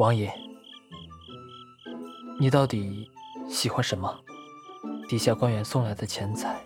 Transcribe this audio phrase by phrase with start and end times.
[0.00, 0.32] 王爷，
[2.38, 3.06] 你到底
[3.50, 4.18] 喜欢什么？
[5.10, 6.58] 底下官员送来的钱财、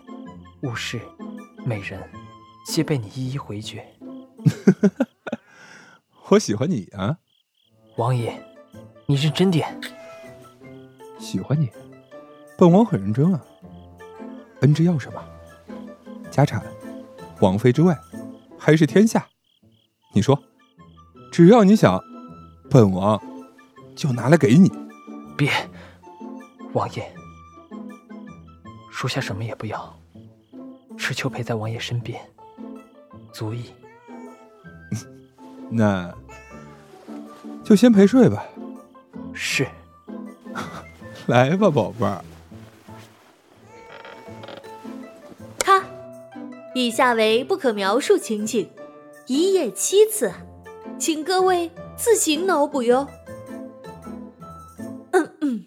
[0.61, 1.01] 物事、
[1.65, 2.01] 美人，
[2.65, 3.85] 皆被你一一回绝。
[6.31, 7.17] 我喜欢你啊，
[7.97, 8.41] 王爷，
[9.05, 9.81] 你认真点。
[11.19, 11.69] 喜欢你，
[12.57, 13.45] 本王很认真啊。
[14.61, 15.21] 恩之要什么？
[16.31, 16.63] 家产、
[17.41, 17.93] 王妃之位，
[18.57, 19.27] 还是天下？
[20.13, 20.41] 你说，
[21.33, 22.01] 只要你想，
[22.75, 23.17] 本王
[23.95, 24.69] 就拿来给你。
[25.37, 25.49] 别，
[26.73, 27.09] 王爷，
[28.91, 29.97] 属下什么也不要，
[30.97, 32.21] 只求陪在王爷身边，
[33.31, 33.71] 足矣。
[35.69, 36.13] 那
[37.63, 38.45] 就先陪睡吧。
[39.33, 39.65] 是。
[41.27, 42.21] 来吧，宝贝儿。
[45.59, 45.81] 他，
[46.73, 48.69] 以下为不可描述情景，
[49.27, 50.29] 一夜七次，
[50.99, 53.07] 请各位自行脑补哟。
[55.11, 55.65] 嗯嗯，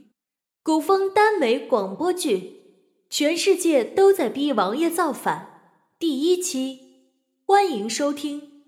[0.62, 2.36] 古风耽美广播剧
[3.08, 5.62] 《全世界都在逼王爷造反》
[5.98, 7.12] 第一期，
[7.46, 8.62] 欢迎收听。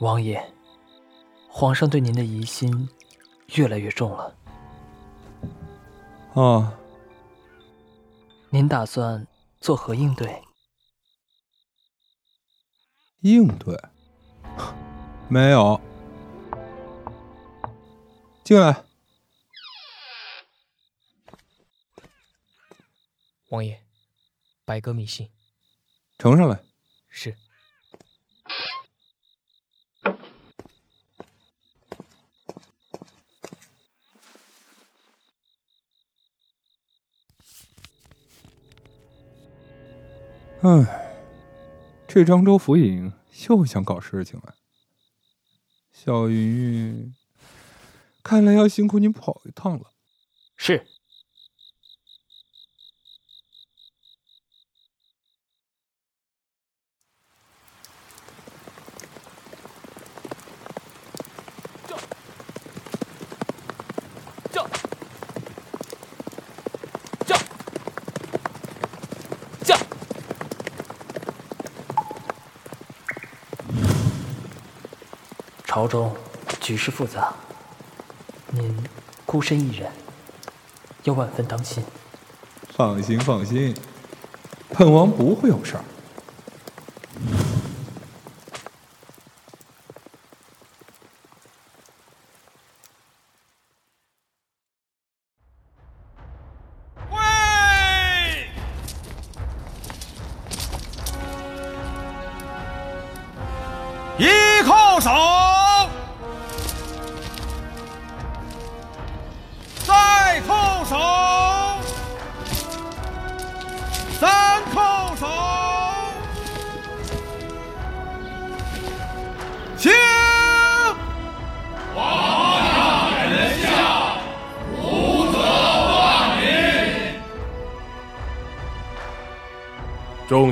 [0.00, 0.52] 王爷。
[1.48, 2.88] 皇上对您的疑心
[3.54, 4.36] 越来越重了。
[6.32, 6.72] 哦，
[8.50, 9.24] 您打算
[9.60, 10.43] 作何应对？
[13.24, 13.74] 应对？
[15.28, 15.80] 没有。
[18.44, 18.84] 进来。
[23.48, 23.82] 王爷，
[24.66, 25.30] 白鸽密信。
[26.18, 26.60] 呈上来。
[27.08, 27.34] 是。
[40.60, 41.03] 唉，
[42.14, 43.12] 这漳州府尹
[43.48, 44.54] 又想搞事情了。
[45.90, 47.14] 小云云，
[48.22, 49.90] 看来要辛苦你跑一趟了。
[50.56, 50.86] 是。
[75.84, 76.10] 朝中
[76.62, 77.34] 局势复杂，
[78.48, 78.74] 您
[79.26, 79.92] 孤身一人，
[81.02, 81.84] 要万分当心。
[82.70, 83.74] 放心，放心，
[84.70, 85.84] 本王不会有事儿。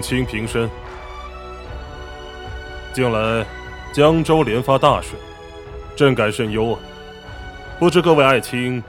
[0.03, 0.69] 卿平身。
[2.93, 3.47] 近来
[3.95, 5.19] 江州连发大水，
[5.97, 6.81] 朕感甚忧啊！
[7.79, 8.83] 不知各位爱卿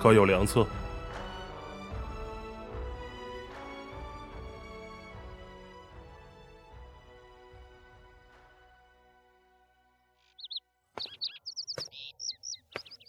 [0.00, 0.64] 可有良策？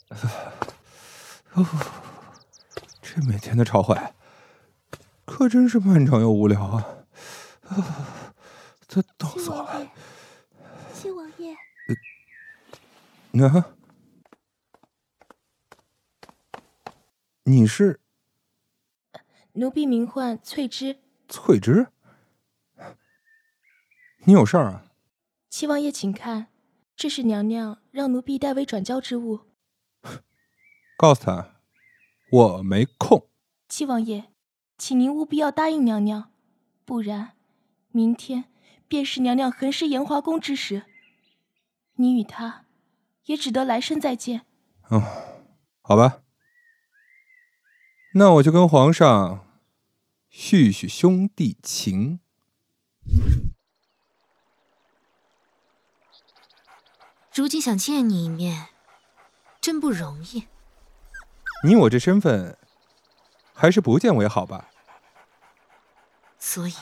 [3.02, 3.96] 这每天的朝会，
[5.26, 6.62] 可真是漫长又无聊！
[6.64, 6.86] 啊！
[8.88, 9.88] 这冻死我了！
[10.94, 11.56] 七王爷，
[13.40, 13.74] 那
[17.50, 18.02] 你是？
[19.54, 21.00] 奴婢名唤翠芝。
[21.30, 21.88] 翠芝，
[24.26, 24.92] 你有事儿啊？
[25.50, 26.48] 七王爷，请看，
[26.98, 29.46] 这是娘娘让奴婢代为转交之物。
[30.98, 31.62] 告诉他，
[32.32, 33.30] 我没空。
[33.70, 34.34] 七王爷，
[34.78, 36.34] 请您务必要答应娘娘，
[36.84, 37.38] 不然。
[37.92, 38.52] 明天
[38.88, 40.84] 便是娘娘横尸延华宫之时，
[41.96, 42.66] 你与他
[43.30, 44.42] 也只得来生再见。
[44.88, 45.04] 哦，
[45.82, 46.24] 好吧，
[48.16, 49.46] 那我就跟皇上
[50.32, 52.20] 叙叙兄弟情。
[57.32, 58.70] 如今想见你一面，
[59.62, 60.48] 真不容易。
[61.64, 62.58] 你我这身份，
[63.54, 64.72] 还是不见为好吧。
[66.40, 66.74] 所以。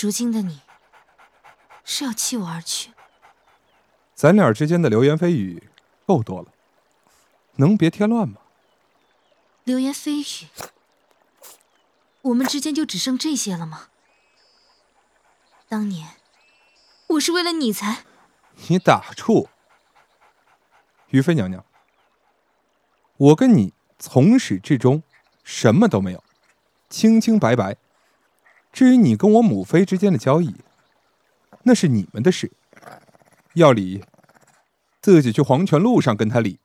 [0.00, 0.62] 如今的你，
[1.84, 2.92] 是要弃我而去？
[4.22, 5.68] 咱俩之间的流言蜚语
[6.06, 6.52] 够多了，
[7.56, 8.36] 能别添乱吗？
[9.64, 10.46] 流言蜚语，
[12.20, 13.88] 我们之间就只剩这些了吗？
[15.68, 16.10] 当年
[17.08, 18.04] 我是为了你才……
[18.68, 19.48] 你打住，
[21.08, 21.64] 于妃娘娘，
[23.16, 25.02] 我跟你从始至终
[25.42, 26.22] 什么都没有，
[26.88, 27.76] 清清白白。
[28.72, 30.54] 至于你跟我母妃之间的交易，
[31.64, 32.52] 那是你们的事，
[33.54, 34.04] 要理，
[35.02, 36.60] 自己去黄泉路上跟他理。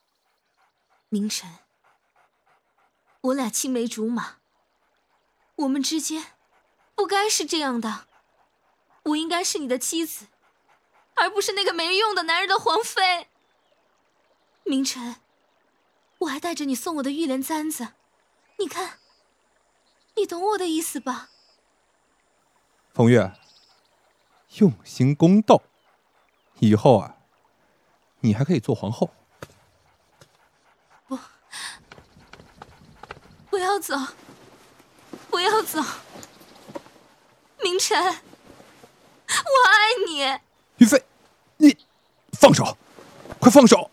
[1.09, 1.49] 明晨，
[3.21, 4.35] 我俩青梅竹马，
[5.55, 6.23] 我们之间
[6.93, 8.05] 不该是这样的。
[9.05, 10.27] 我应该是你的妻子，
[11.15, 13.27] 而不是那个没用的男人的皇妃。
[14.63, 15.15] 明晨，
[16.19, 17.93] 我还带着你送我的玉莲簪子，
[18.59, 18.99] 你看，
[20.15, 21.29] 你懂我的意思吧？
[22.93, 23.33] 冯月，
[24.57, 25.63] 用心宫斗，
[26.59, 27.16] 以后啊，
[28.27, 29.09] 你还可以做皇后。
[31.07, 31.17] 不，
[33.49, 33.95] 不要走，
[35.29, 35.81] 不要走，
[37.63, 38.11] 明晨，我
[39.69, 39.77] 爱
[40.09, 40.41] 你。
[40.75, 41.01] 于飞，
[41.55, 41.77] 你
[42.33, 42.77] 放手，
[43.39, 43.89] 快放手！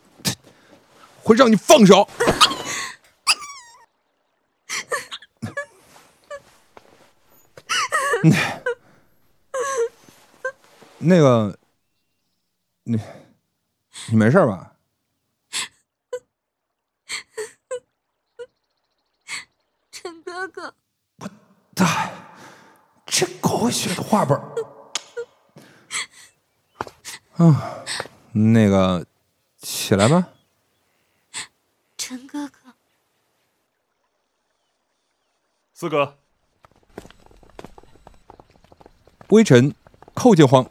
[1.23, 2.09] 会让你放手。
[8.25, 8.35] 那。
[10.99, 11.57] 那个，
[12.83, 12.99] 你
[14.11, 14.77] 你没事吧？
[19.91, 20.75] 陈哥哥，
[21.19, 21.29] 我
[21.75, 22.11] 大
[23.07, 24.39] 这狗血的画本
[27.37, 27.85] 啊，
[28.33, 29.07] 那个，
[29.59, 30.29] 起来吧。
[31.97, 32.75] 陈哥哥，
[35.73, 36.19] 四哥，
[39.29, 39.75] 微臣
[40.15, 40.71] 叩见皇。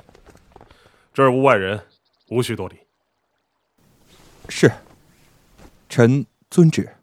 [1.13, 1.87] 这儿无外人，
[2.27, 2.82] 无需多礼。
[4.49, 4.71] 是，
[5.89, 6.95] 臣遵旨。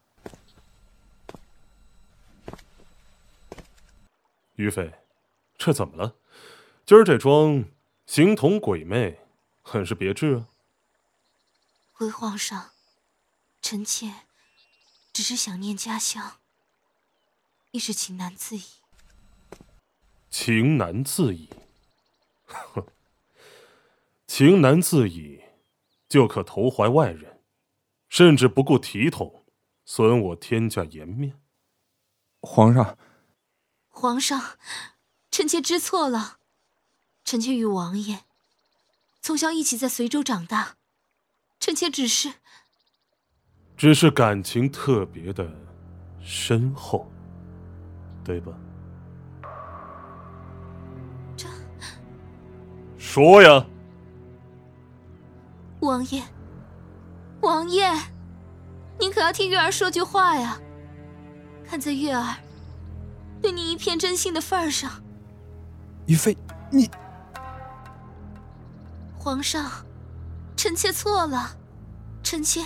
[4.56, 4.92] 于妃，
[5.56, 6.14] 这怎么了？
[6.84, 7.64] 今儿这妆
[8.06, 9.20] 形同鬼魅，
[9.62, 10.48] 很是别致啊。
[11.92, 12.72] 回皇上，
[13.62, 14.12] 臣妾
[15.12, 16.38] 只是想念家乡，
[17.70, 18.64] 一时情难自已。
[20.31, 21.48] 情难自已，
[22.46, 22.86] 哼。
[24.26, 25.43] 情难自已，
[26.10, 27.40] 就可投怀外人，
[28.08, 29.44] 甚至不顾体统，
[29.84, 31.40] 损我天下颜面。
[32.40, 32.98] 皇上，
[33.88, 34.58] 皇上，
[35.30, 36.38] 臣妾知错了。
[37.22, 38.24] 臣妾与王爷
[39.20, 40.74] 从小一起在随州长大，
[41.60, 42.34] 臣妾只是，
[43.76, 45.48] 只是感情特别的
[46.20, 47.08] 深厚，
[48.24, 48.52] 对吧？
[51.36, 51.46] 这，
[52.98, 53.64] 说呀。
[55.81, 56.23] 王爷，
[57.41, 57.91] 王爷，
[58.99, 60.59] 您可要替月儿说句话呀！
[61.67, 62.35] 看在月儿
[63.41, 64.91] 对你一片真心的份上，
[66.06, 66.37] 于妃，
[66.71, 66.91] 你，
[69.17, 69.71] 皇上，
[70.55, 71.56] 臣妾错了，
[72.23, 72.62] 臣妾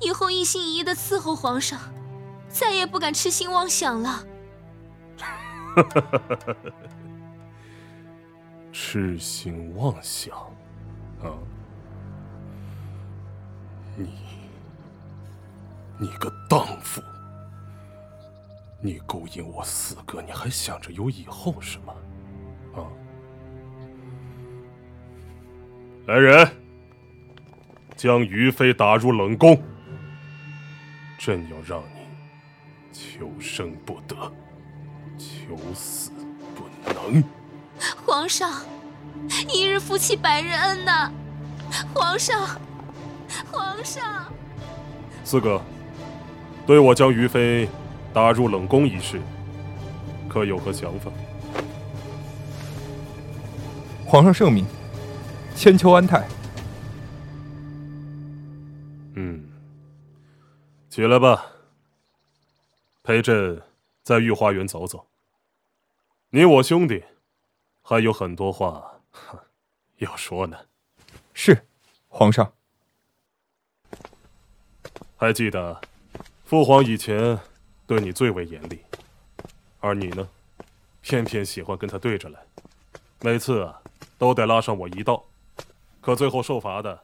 [0.00, 1.78] 以后一心一意的伺候皇上，
[2.48, 4.24] 再也不敢痴心妄想了。
[8.72, 10.36] 痴心妄想，
[11.22, 11.30] 啊！
[13.96, 14.10] 你，
[15.98, 17.02] 你个荡妇！
[18.78, 21.94] 你勾引我四哥，你还想着有以后是吗？
[22.74, 22.84] 啊！
[26.06, 26.46] 来人，
[27.96, 29.60] 将于妃打入冷宫。
[31.18, 32.06] 朕要让你
[32.92, 34.14] 求生不得，
[35.18, 36.12] 求死
[36.54, 37.24] 不能。
[38.04, 38.62] 皇上，
[39.52, 41.10] 一日夫妻百日恩呐！
[41.94, 42.60] 皇上。
[43.50, 44.32] 皇上，
[45.24, 45.60] 四哥，
[46.66, 47.68] 对我将于妃
[48.12, 49.20] 打入冷宫一事，
[50.28, 51.10] 可有何想法？
[54.04, 54.64] 皇上圣明，
[55.54, 56.26] 千秋安泰。
[59.14, 59.48] 嗯，
[60.88, 61.46] 起来吧，
[63.02, 63.60] 陪朕
[64.02, 65.06] 在御花园走走。
[66.30, 67.02] 你我兄弟，
[67.82, 69.00] 还有很多话
[69.98, 70.56] 要说呢。
[71.32, 71.66] 是，
[72.08, 72.52] 皇上。
[75.18, 75.80] 还记得，
[76.44, 77.38] 父皇以前
[77.86, 78.80] 对你最为严厉，
[79.80, 80.28] 而你呢，
[81.00, 82.38] 偏偏喜欢跟他对着来，
[83.20, 83.80] 每次啊
[84.18, 85.24] 都得拉上我一道，
[86.02, 87.02] 可最后受罚的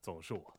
[0.00, 0.54] 总是我。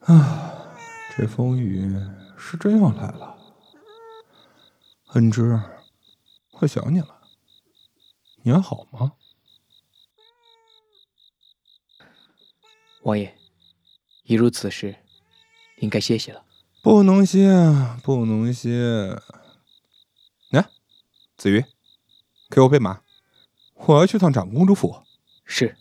[0.00, 0.76] 啊，
[1.16, 1.96] 这风雨
[2.50, 3.38] 是真要来了。
[5.12, 5.56] 恩芝，
[6.50, 7.20] 我想你了，
[8.42, 9.12] 你还好吗？
[13.02, 13.32] 王爷，
[14.24, 14.96] 已如此时，
[15.76, 16.44] 应该歇息了。
[16.82, 17.48] 不能歇，
[18.02, 19.16] 不能歇。
[20.50, 20.68] 来，
[21.36, 21.64] 子瑜，
[22.48, 23.00] 给我备马，
[23.74, 25.04] 我要去趟长公主府。
[25.44, 25.76] 是。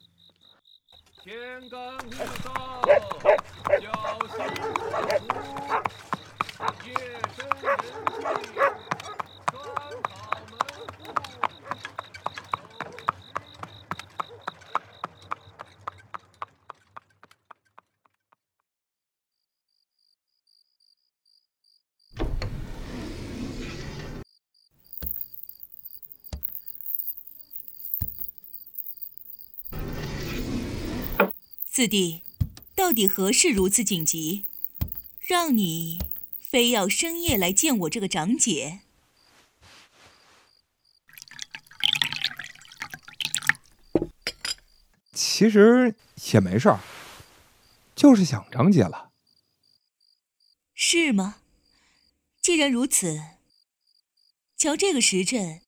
[31.79, 32.24] 四弟，
[32.75, 34.43] 到底何事如此紧急，
[35.17, 35.98] 让你
[36.38, 38.81] 非要深夜来见我这个长姐？
[45.13, 45.95] 其实
[46.33, 46.81] 也没事儿，
[47.95, 49.12] 就是想长姐了。
[50.75, 51.38] 是吗？
[52.41, 53.21] 既然如此，
[54.57, 55.62] 瞧这个时辰，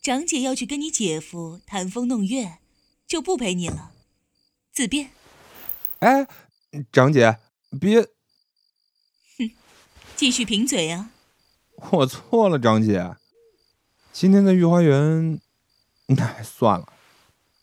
[0.00, 2.58] 长姐要去跟你姐夫谈风弄月，
[3.04, 3.90] 就不陪你了，
[4.72, 5.10] 自便。
[6.00, 6.26] 哎，
[6.92, 7.38] 长姐，
[7.80, 8.02] 别！
[8.02, 9.50] 哼，
[10.14, 11.10] 继续贫嘴啊！
[11.92, 13.16] 我错了，长姐。
[14.12, 15.40] 今天在御花园，
[16.18, 16.92] 哎，算了。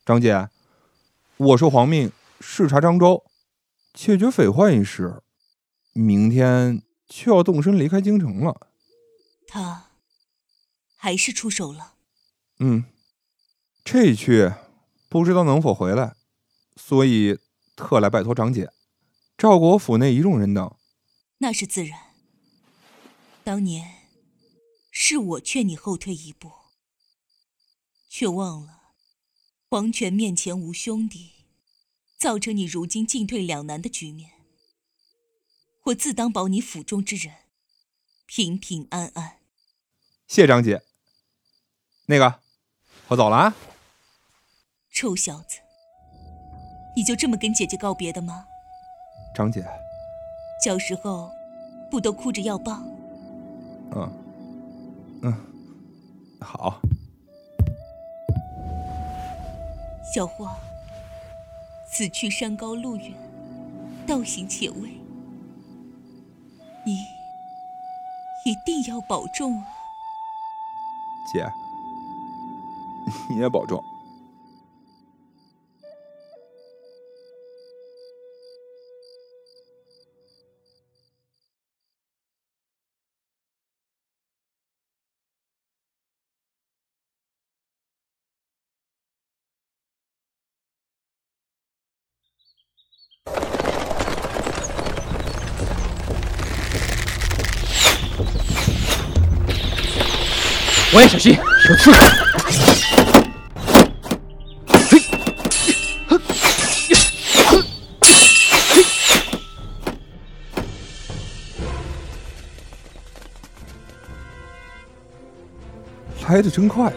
[0.04, 0.50] 长姐，
[1.38, 2.12] 我受皇命
[2.42, 3.24] 视察漳州，
[3.94, 5.22] 解决匪患一事，
[5.94, 8.68] 明天就要动身离开京城了。
[9.48, 9.90] 他
[10.96, 11.94] 还是出手了。
[12.58, 12.86] 嗯，
[13.84, 14.54] 这一去
[15.08, 16.16] 不知道能否回来，
[16.75, 17.38] 所以。
[17.75, 18.72] 特来拜托长姐，
[19.38, 20.75] 照顾我府内一众人等。
[21.39, 22.13] 那是自然。
[23.44, 24.08] 当年
[24.92, 26.51] 是我劝你后退一步，
[28.08, 28.94] 却忘了
[29.70, 31.32] 皇权面前无兄弟，
[32.18, 34.32] 造成你如今进退两难的局面。
[35.86, 37.34] 我自当保你府中之人
[38.25, 39.39] 平平安安。
[40.27, 40.84] 谢长姐。
[42.06, 42.39] 那个，
[43.08, 43.56] 我走了啊。
[44.92, 45.62] 臭小子。
[46.96, 48.46] 你就这么跟姐姐告别的吗？
[49.34, 49.66] 张姐，
[50.64, 51.32] 小时候
[51.90, 52.80] 不都哭着要抱？
[53.96, 54.12] 嗯，
[55.24, 55.34] 嗯，
[56.40, 56.80] 好。
[60.14, 60.56] 小花，
[61.90, 63.12] 此去山高路远，
[64.06, 64.90] 道行且微，
[66.86, 67.00] 你
[68.46, 69.68] 一定要保重啊！
[71.34, 71.52] 姐，
[73.28, 73.84] 你也保重。
[100.94, 101.36] 王爷小心，
[101.70, 101.92] 有刺！
[116.28, 116.94] 来的真快啊！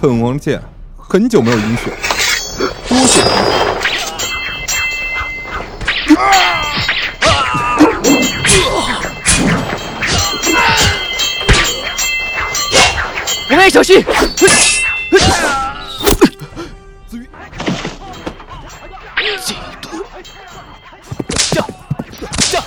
[0.00, 0.60] 本王剑
[0.96, 1.92] 很久没有饮血，
[2.88, 3.55] 多谢。
[13.76, 14.02] 小心！
[17.06, 17.28] 子瑜，
[19.44, 20.02] 进度，
[21.36, 21.62] 下
[22.40, 22.64] 下，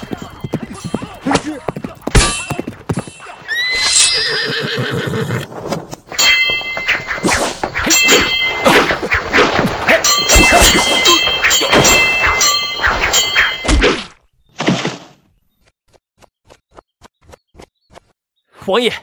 [18.67, 18.93] 王爷，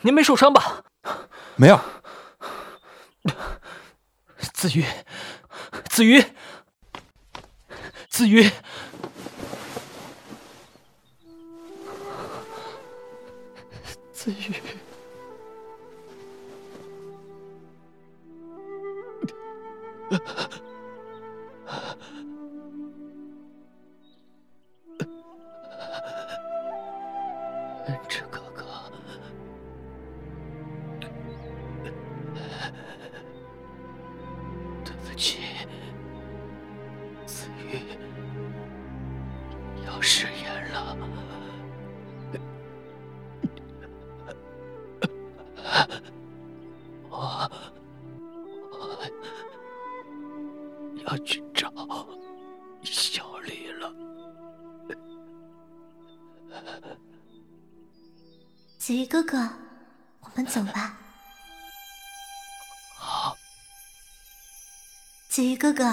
[0.00, 0.84] 您没受伤吧？
[1.56, 1.78] 没有，
[4.54, 4.84] 子瑜，
[5.90, 6.24] 子瑜，
[8.08, 8.50] 子瑜，
[14.12, 14.54] 子瑜，
[59.12, 59.46] 哥哥，
[60.20, 60.96] 我们走吧。
[62.96, 63.36] 好。
[65.28, 65.84] 子瑜哥哥，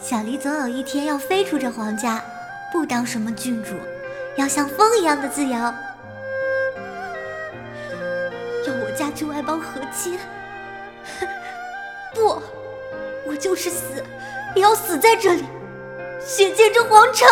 [0.00, 2.22] 小离总有一天要飞出这皇家，
[2.70, 3.74] 不当什么郡主，
[4.36, 5.50] 要像风一样的自由。
[5.50, 5.74] 要
[8.84, 10.16] 我嫁去外邦和亲？
[12.14, 12.40] 不，
[13.26, 13.82] 我就是死，
[14.54, 15.44] 也要死在这里，
[16.24, 17.26] 血溅这皇城。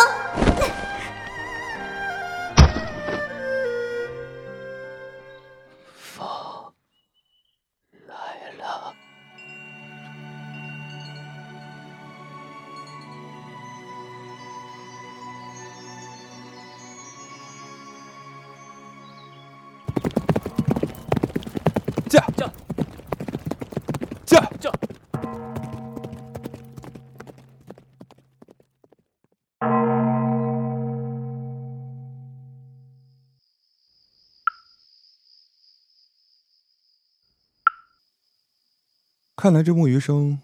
[39.45, 40.39] 看来这木鱼声，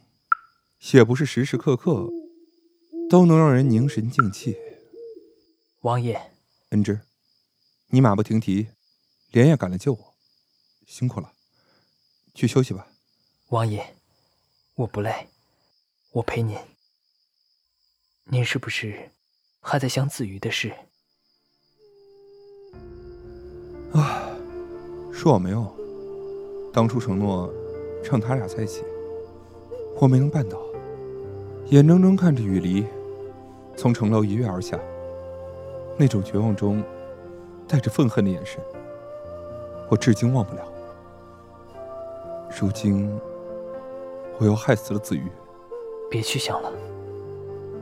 [0.94, 2.08] 也不是时时刻刻
[3.10, 4.56] 都能让人凝神静气。
[5.80, 6.22] 王爷，
[6.70, 7.00] 恩芝，
[7.88, 8.68] 你马不停蹄，
[9.32, 10.14] 连夜赶来救我，
[10.86, 11.34] 辛苦了，
[12.36, 12.90] 去休息吧。
[13.48, 13.96] 王爷，
[14.76, 15.30] 我不累，
[16.12, 16.56] 我陪您。
[18.26, 19.10] 您是不是
[19.62, 20.72] 还在想子瑜的事？
[23.94, 24.30] 啊，
[25.12, 25.76] 说我没有，
[26.72, 27.52] 当初承诺
[28.04, 28.84] 让他俩在一起，
[30.02, 30.58] 我没能办到，
[31.68, 32.84] 眼睁睁看着雨离
[33.78, 34.80] 从城楼一跃而下，
[35.96, 36.84] 那种绝望中
[37.68, 38.60] 带着愤恨的眼神，
[39.90, 40.68] 我至今忘不了。
[42.60, 43.16] 如今，
[44.40, 45.28] 我又害死了子瑜，
[46.10, 46.74] 别去想了，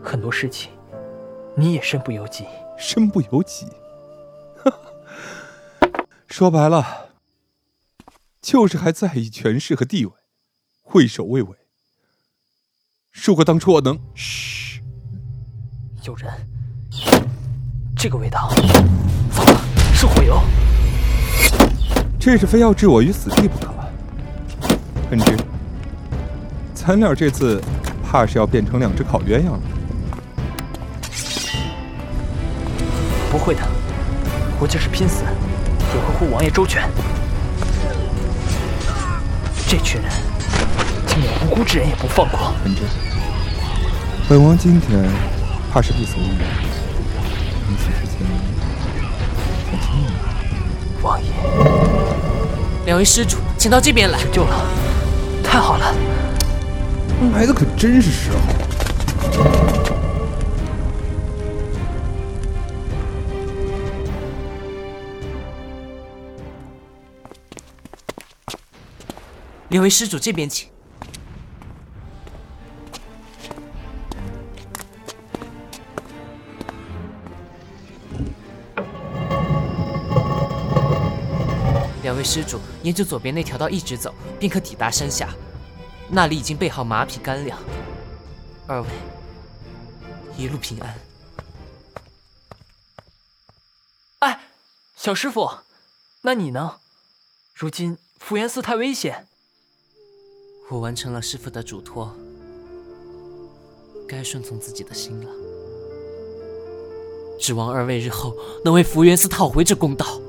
[0.04, 0.74] 很多事情
[1.56, 2.46] 你也身不由己。
[2.78, 3.66] 身不由己。
[6.28, 7.12] 说白了，
[8.42, 10.12] 就是还在意权势和地位，
[10.92, 11.56] 畏首畏尾。
[13.12, 13.98] 如果当初我能……
[14.14, 14.82] 嘘，
[16.04, 16.32] 有人，
[17.96, 18.52] 这个味道，
[19.32, 19.62] 糟了，
[19.94, 20.40] 是火油。
[22.20, 23.74] 这是非要置我于死地不可。
[25.12, 25.38] 恩之，
[26.74, 27.62] 咱俩这次
[28.04, 29.60] 怕是要变成两只烤鸳鸯了。
[33.32, 33.62] 不会的，
[34.60, 36.90] 我就是拼死也会护王爷周全。
[39.68, 40.12] 这群人
[41.20, 42.54] 竟连无辜之人也不放过。
[44.30, 45.04] 本王今天
[45.72, 46.38] 怕是必死无疑。
[47.68, 48.26] 临死之前，
[49.70, 50.06] 想请你。
[51.02, 51.28] 王爷，
[52.86, 54.20] 两位施主，请到这边来。
[54.32, 54.66] 救了，
[55.44, 55.94] 太好了，
[57.34, 58.38] 来的可真是时候。
[69.70, 70.68] 两位施主这边请。
[82.30, 85.34] 施主，沿着左边那条道一直走，便可抵达山下。
[86.12, 87.60] 那里已经备好马匹干粮。
[88.68, 88.88] 二位，
[90.38, 91.00] 一路平安。
[94.20, 94.42] 哎，
[94.96, 95.50] 小师傅，
[96.22, 96.78] 那你呢？
[97.56, 99.28] 如今福源寺太危险。
[100.70, 102.16] 我完成了师傅的嘱托，
[104.08, 105.32] 该顺从自己的心了。
[107.40, 110.22] 指望二位日后能为福源寺讨回这公道。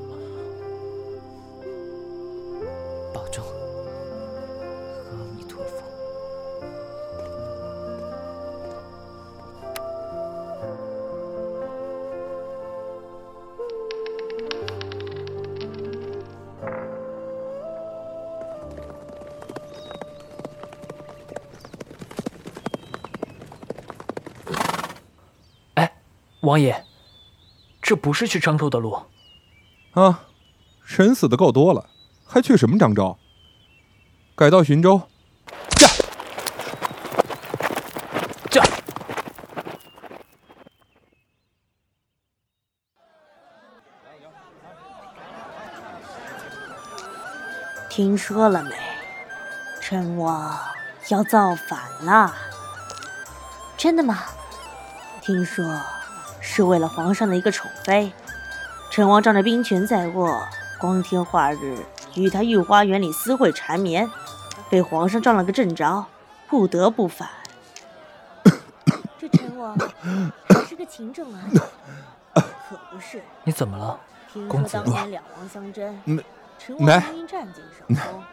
[26.50, 26.84] 王爷，
[27.80, 29.04] 这不是去漳州的路。
[29.92, 30.26] 啊，
[30.84, 31.88] 人死的够多了，
[32.26, 33.16] 还去什么漳州？
[34.34, 35.00] 改道寻州。
[35.76, 35.86] 驾！
[38.50, 38.64] 驾！
[47.88, 48.74] 听说了没？
[49.80, 50.58] 陈王
[51.10, 52.34] 要造反了。
[53.76, 54.24] 真的吗？
[55.22, 55.64] 听说
[56.52, 58.12] 是为了皇上的一个宠妃。
[58.90, 60.42] 陈王仗着兵权在握，
[60.80, 61.78] 光天化日
[62.16, 64.10] 与他御花园里私会缠绵，
[64.68, 66.04] 被皇上撞了个正着，
[66.48, 67.28] 不得不反。
[69.16, 69.78] 这陈王
[70.48, 71.38] 还是个勤政啊，
[72.34, 73.22] 可不是？
[73.44, 74.00] 你怎么了，
[74.32, 74.80] 听公子说？
[74.82, 75.96] 当年两王相争，
[76.58, 78.24] 陈王明明占尽上风，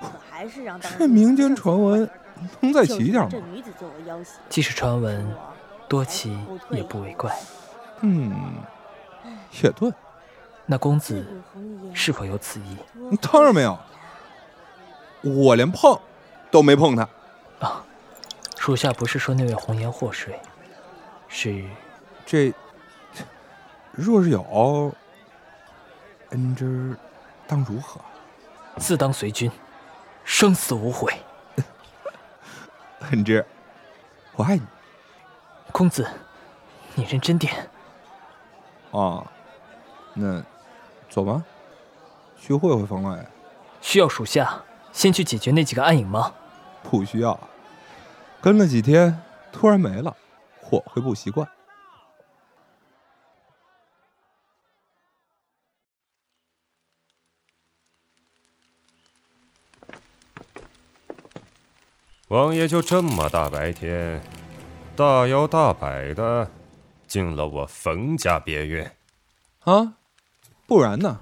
[0.00, 2.08] 可还是让当这民间传闻
[2.60, 3.24] 能再就是齐点吗？
[3.24, 4.34] 拿这女子作为要挟。
[4.48, 5.26] 即使传闻
[5.88, 6.38] 多奇
[6.70, 7.34] 也不为怪。
[8.00, 8.62] 嗯，
[9.62, 9.92] 也对，
[10.66, 11.26] 那公子
[11.94, 12.76] 是否有此意？
[13.20, 13.78] 当然没有，
[15.22, 15.98] 我连碰
[16.50, 17.08] 都没碰他。
[17.60, 17.84] 啊，
[18.56, 20.38] 属下不是说那位红颜祸水，
[21.26, 21.64] 是
[22.24, 22.52] 这
[23.90, 24.94] 若是有，
[26.30, 26.94] 恩之
[27.46, 28.00] 当如何？
[28.76, 29.50] 自当随君，
[30.24, 31.12] 生死无悔。
[33.10, 33.44] 恩之，
[34.36, 34.62] 我爱你
[35.78, 36.04] 公子，
[36.96, 37.70] 你认真点。
[38.90, 39.24] 啊。
[40.12, 40.42] 那
[41.08, 41.44] 走吧，
[42.36, 43.24] 去会会冯老爷。
[43.80, 46.34] 需要属下先去解决那几个暗影吗？
[46.82, 47.38] 不需要，
[48.40, 50.16] 跟了几天，突然没了，
[50.68, 51.48] 我会不习惯。
[62.26, 64.20] 王爷就这么大白天，
[64.98, 66.50] 大摇大摆的
[67.06, 68.96] 进了我冯家别院。
[69.60, 69.94] 啊，
[70.66, 71.20] 不然呢？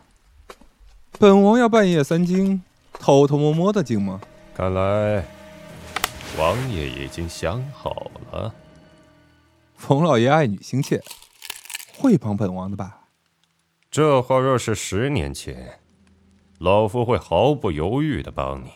[1.19, 2.63] 本王要半夜三更
[2.95, 4.23] 偷偷摸摸的进吗？
[4.55, 5.23] 看来
[6.39, 8.55] 王爷已经想好了。
[9.77, 11.03] 冯老爷爱女心切，
[11.99, 13.03] 会帮本王的吧？
[13.91, 15.81] 这话若是十年前，
[16.61, 18.71] 老夫会毫不犹豫的帮你。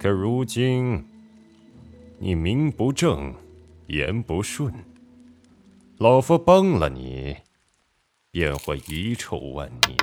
[0.00, 1.08] 可如今，
[2.18, 3.32] 你名不正，
[3.88, 4.84] 言不顺，
[5.96, 7.38] 老夫帮了你，
[8.30, 9.96] 便会遗臭万年。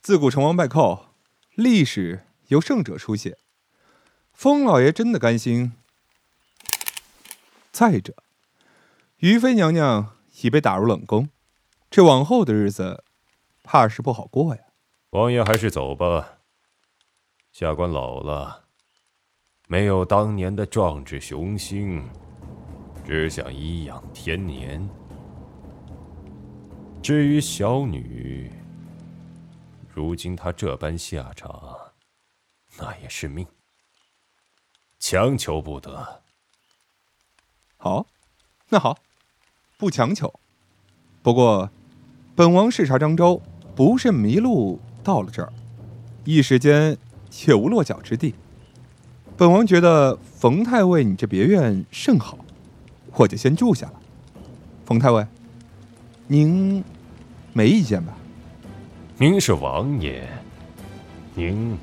[0.00, 1.06] 自古成王败寇，
[1.54, 3.38] 历史由胜者书写。
[4.32, 5.74] 风老爷真的甘心？
[7.70, 8.16] 再者，
[9.18, 11.28] 于妃娘娘已被打入冷宫，
[11.88, 13.04] 这往后的日子，
[13.62, 14.62] 怕是不好过呀。
[15.10, 16.38] 王爷还是走吧。
[17.52, 18.64] 下官老了，
[19.68, 22.08] 没有当年的壮志雄心，
[23.04, 24.88] 只想颐养天年。
[27.02, 28.52] 至于小女，
[29.88, 31.76] 如今她这般下场，
[32.78, 33.46] 那也是命，
[34.98, 36.22] 强求不得。
[37.76, 38.06] 好，
[38.68, 38.98] 那好，
[39.78, 40.32] 不强求。
[41.22, 41.70] 不过，
[42.36, 43.40] 本王视察漳州，
[43.74, 45.52] 不慎迷路到了这儿，
[46.24, 46.96] 一时间
[47.46, 48.34] 也无落脚之地。
[49.36, 52.38] 本王觉得冯太尉你这别院甚好，
[53.14, 54.00] 我就先住下了。
[54.86, 55.26] 冯太尉，
[56.26, 56.82] 您
[57.52, 58.16] 没意见吧？
[59.16, 60.26] 您是王爷，
[61.34, 61.78] 您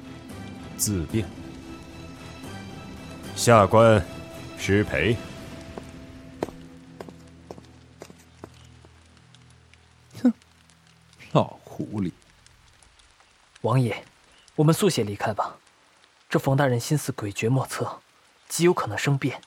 [0.75, 1.25] 自便。
[3.35, 4.03] 下官
[4.57, 5.15] 失陪。
[10.23, 10.33] 哼
[11.33, 12.11] 老狐狸，
[13.61, 14.03] 王爷，
[14.55, 15.57] 我们速些离开吧。
[16.27, 17.99] 这冯大人心思诡谲莫测，
[18.49, 19.39] 极有可能生变，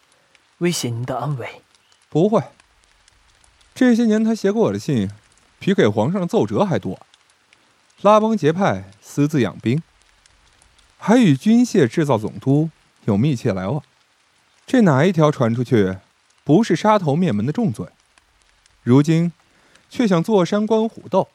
[0.58, 1.62] 威胁您的安危。
[2.10, 2.42] 不会。
[3.74, 5.10] 这些年他写给我的信，
[5.58, 7.00] 比给皇上奏折还多。
[8.02, 9.82] 拉帮结派，私自养兵，
[10.98, 12.68] 还与军械制造总督
[13.04, 13.82] 有密切来往。
[14.66, 15.98] 这哪一条传出去，
[16.44, 17.86] 不是杀头灭门的重罪？
[18.82, 19.32] 如今
[19.88, 21.28] 却想坐山观虎斗，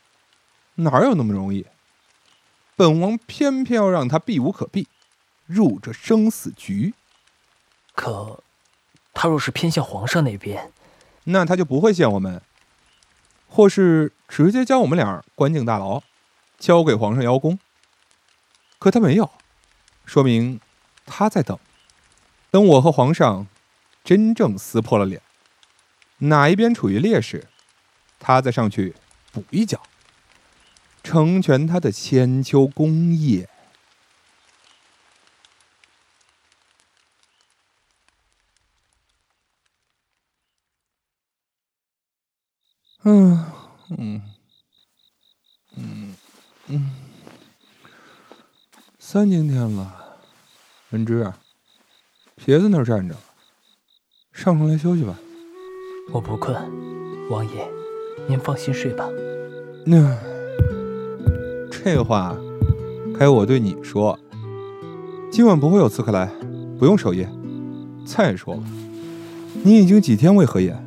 [0.75, 1.65] 哪有那么容易？
[2.75, 4.87] 本王偏偏要让他避无可避，
[5.45, 6.93] 入这生死局。
[7.93, 8.43] 可，
[9.15, 10.71] 他若是偏向皇上那边，
[11.23, 12.41] 那他就不会见我们，
[13.47, 16.03] 或是直接将我们俩关进大牢，
[16.59, 17.57] 交给皇上邀功。
[18.77, 19.31] 可他没有，
[20.05, 20.59] 说明
[21.05, 21.57] 他在等，
[22.51, 23.47] 等我和皇上
[24.03, 25.21] 真正撕破了脸，
[26.17, 27.47] 哪一边处于劣势，
[28.19, 28.93] 他再上去
[29.31, 29.81] 补一脚，
[31.01, 33.49] 成全他的千秋功业。
[43.07, 43.39] 嗯
[43.95, 44.19] 嗯
[45.77, 46.15] 嗯
[46.67, 46.89] 嗯，
[48.97, 50.17] 三更天了，
[50.89, 51.31] 文芝，
[52.43, 53.19] 别在那儿站着了，
[54.33, 55.19] 上床来休息吧。
[56.11, 56.55] 我不困，
[57.29, 57.67] 王爷，
[58.27, 59.07] 您放心睡吧。
[59.85, 60.17] 那
[61.71, 62.35] 这话
[63.19, 64.19] 该我对你说。
[65.31, 66.25] 今晚不会有刺客来，
[66.79, 67.29] 不用守夜。
[68.03, 68.63] 再说了，
[69.63, 70.83] 你已经几天未合眼，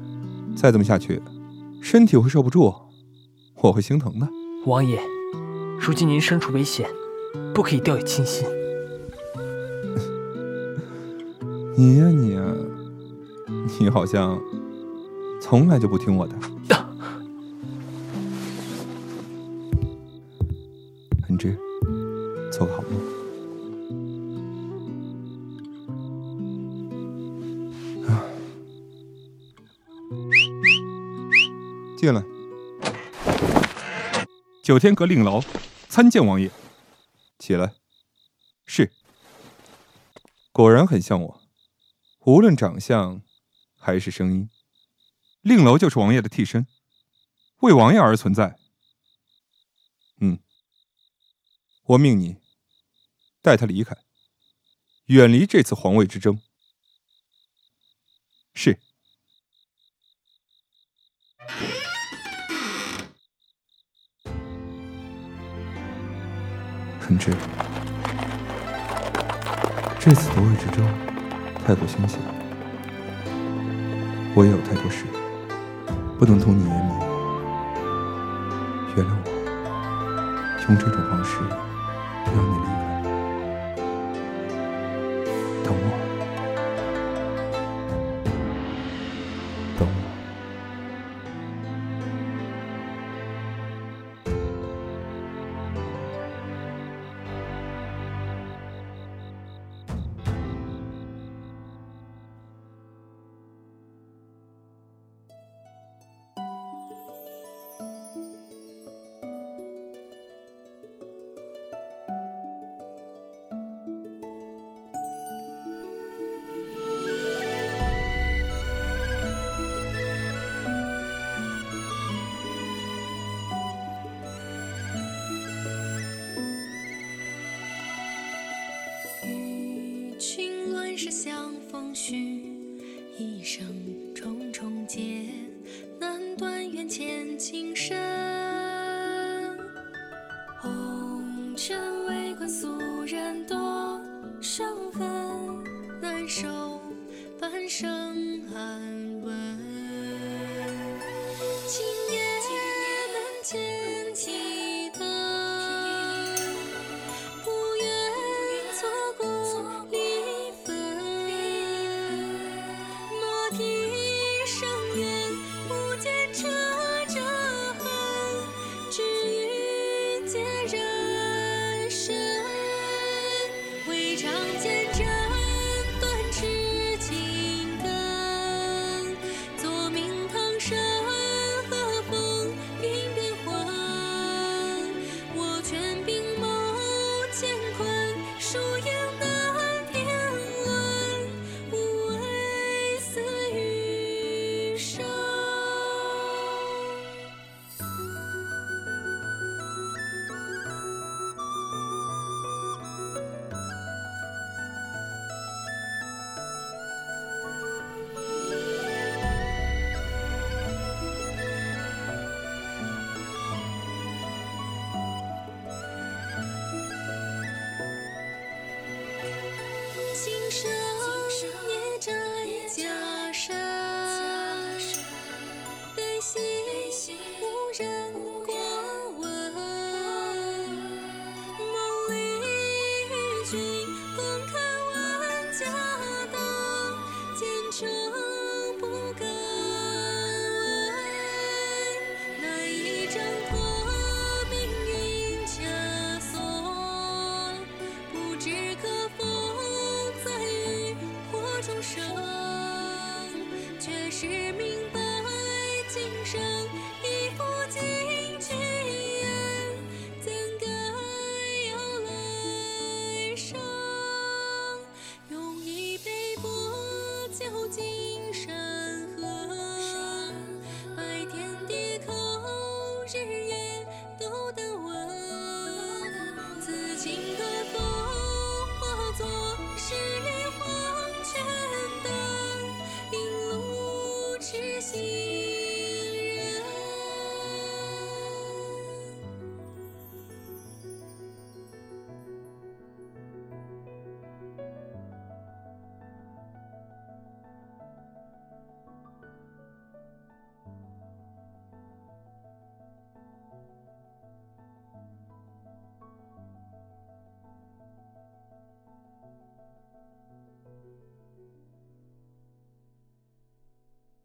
[0.56, 1.22] 再这么下去，
[1.90, 2.74] 身体会受不住，
[3.62, 4.28] 我会心疼的。
[4.66, 5.00] 王爷，
[5.80, 6.86] 如今您身处危险，
[7.54, 8.46] 不可以掉以轻心。
[11.78, 12.42] 你呀你呀，
[13.80, 14.38] 你好像
[15.40, 16.36] 从来就不听我的。
[21.30, 21.58] 恩芝，
[22.52, 23.00] 做个好梦。
[28.06, 28.20] 啊，
[31.98, 32.22] 进来。
[34.62, 35.42] 九天阁令楼
[35.88, 36.48] 参见王爷。
[37.40, 37.74] 起来。
[38.66, 38.92] 是。
[40.52, 41.42] 果然很像我，
[42.20, 43.20] 无论长相
[43.76, 44.48] 还是声音。
[45.40, 46.68] 令楼就是王爷的替身，
[47.62, 48.56] 为王爷而存在。
[50.20, 50.38] 嗯。
[51.82, 52.36] 我命你
[53.42, 53.96] 带他离开，
[55.06, 56.40] 远离这次皇位之争。
[58.54, 58.78] 是。
[67.08, 67.32] 很值。
[69.98, 70.86] 这次的位之争
[71.66, 72.20] 太过凶险，
[74.34, 75.06] 我也有太多事，
[76.18, 76.98] 不能同你言明。
[78.94, 79.30] 原谅我，
[80.68, 81.38] 用这种方式
[82.26, 82.68] 让你离